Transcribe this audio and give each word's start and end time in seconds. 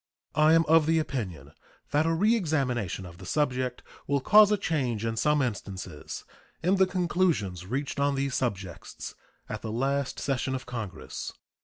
I 0.33 0.53
am 0.53 0.65
of 0.65 0.87
the 0.87 0.97
opinion 0.97 1.51
that 1.91 2.07
a 2.07 2.13
reexamination 2.15 3.05
of 3.05 3.19
the 3.19 3.25
subject 3.27 3.83
will 4.07 4.19
cause 4.19 4.51
a 4.51 4.57
change 4.57 5.05
in 5.05 5.15
some 5.15 5.43
instances 5.43 6.25
in 6.63 6.77
the 6.77 6.87
conclusions 6.87 7.67
reached 7.67 7.99
on 7.99 8.15
these 8.15 8.33
subjects 8.33 9.13
at 9.47 9.61
the 9.61 9.71
last 9.71 10.19
session 10.19 10.55
of 10.55 10.65
Congress. 10.65 11.33